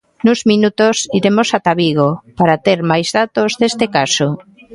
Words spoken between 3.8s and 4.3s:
caso.